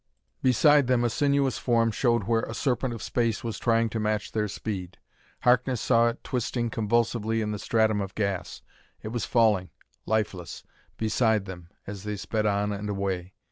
Beside 0.41 0.87
them 0.87 1.03
a 1.03 1.11
sinuous 1.11 1.59
form 1.59 1.91
showed 1.91 2.23
where 2.23 2.41
a 2.45 2.55
serpent 2.55 2.91
of 2.91 3.03
space 3.03 3.43
was 3.43 3.59
trying 3.59 3.87
to 3.89 3.99
match 3.99 4.31
their 4.31 4.47
speed. 4.47 4.97
Harkness 5.43 5.79
saw 5.79 6.07
it 6.07 6.23
twisting 6.23 6.71
convulsively 6.71 7.39
in 7.39 7.51
the 7.51 7.59
stratum 7.59 8.01
of 8.01 8.15
gas; 8.15 8.63
it 9.03 9.09
was 9.09 9.25
falling, 9.25 9.69
lifeless, 10.07 10.63
beside 10.97 11.45
them 11.45 11.69
as 11.85 12.01
they 12.03 12.15
sped 12.17 12.47
on 12.47 12.71
and 12.71 12.89
away. 12.89 13.35